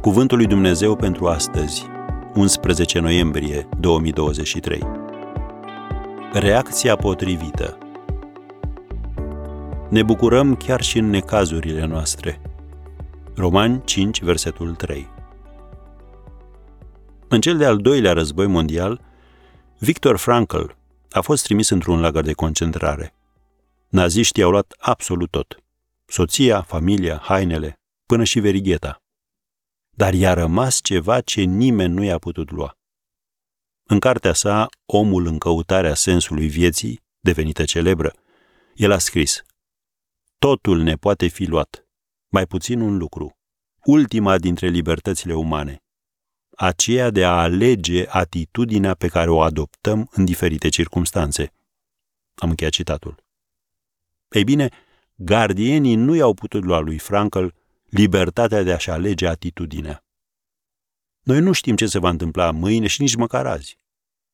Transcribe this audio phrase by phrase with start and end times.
[0.00, 1.86] Cuvântul lui Dumnezeu pentru astăzi,
[2.34, 4.82] 11 noiembrie 2023.
[6.32, 7.78] Reacția potrivită.
[9.90, 12.40] Ne bucurăm chiar și în necazurile noastre.
[13.34, 15.08] Romani 5, versetul 3.
[17.28, 19.00] În cel de-al doilea război mondial,
[19.78, 20.64] Victor Frankl
[21.10, 23.14] a fost trimis într-un lagăr de concentrare.
[23.88, 25.62] Naziștii au luat absolut tot.
[26.04, 29.02] Soția, familia, hainele, până și verigheta
[29.98, 32.78] dar i-a rămas ceva ce nimeni nu i-a putut lua.
[33.82, 38.12] În cartea sa, Omul în căutarea sensului vieții, devenită celebră,
[38.74, 39.42] el a scris
[40.38, 41.86] Totul ne poate fi luat,
[42.28, 43.38] mai puțin un lucru,
[43.84, 45.82] ultima dintre libertățile umane,
[46.56, 51.52] aceea de a alege atitudinea pe care o adoptăm în diferite circunstanțe.
[52.34, 53.24] Am încheiat citatul.
[54.28, 54.68] Ei bine,
[55.14, 57.46] gardienii nu i-au putut lua lui Frankl
[57.88, 60.04] libertatea de a-și alege atitudinea.
[61.22, 63.78] Noi nu știm ce se va întâmpla mâine și nici măcar azi.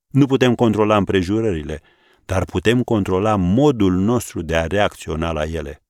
[0.06, 1.82] Nu putem controla împrejurările,
[2.24, 5.82] dar putem controla modul nostru de a reacționa la ele.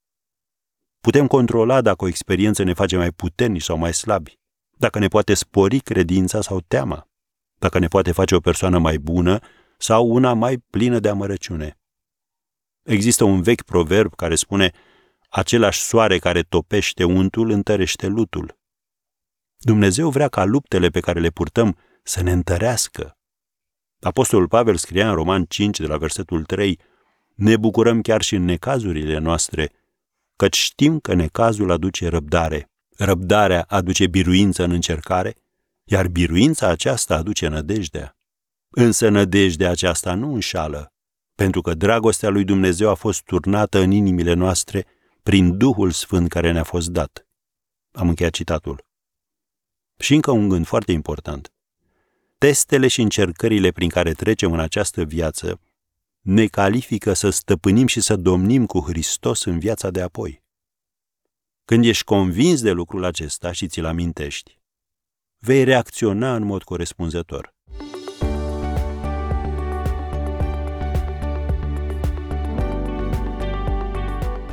[1.00, 4.38] Putem controla dacă o experiență ne face mai puternici sau mai slabi,
[4.76, 7.08] dacă ne poate spori credința sau teama,
[7.58, 9.38] dacă ne poate face o persoană mai bună
[9.78, 11.78] sau una mai plină de amărăciune.
[12.82, 14.72] Există un vechi proverb care spune
[15.36, 18.58] Același soare care topește untul întărește lutul.
[19.58, 23.18] Dumnezeu vrea ca luptele pe care le purtăm să ne întărească.
[24.00, 26.78] Apostolul Pavel scria în Roman 5, de la versetul 3,
[27.34, 29.72] Ne bucurăm chiar și în necazurile noastre,
[30.36, 35.34] căci știm că necazul aduce răbdare, răbdarea aduce biruință în încercare,
[35.84, 38.16] iar biruința aceasta aduce nădejdea.
[38.68, 40.92] Însă nădejdea aceasta nu înșală,
[41.34, 44.86] pentru că dragostea lui Dumnezeu a fost turnată în inimile noastre
[45.24, 47.26] prin Duhul Sfânt care ne-a fost dat.
[47.90, 48.84] Am încheiat citatul.
[49.98, 51.52] Și încă un gând foarte important.
[52.38, 55.60] Testele și încercările prin care trecem în această viață
[56.20, 60.42] ne califică să stăpânim și să domnim cu Hristos în viața de apoi.
[61.64, 64.60] Când ești convins de lucrul acesta și ți-l amintești,
[65.38, 67.53] vei reacționa în mod corespunzător.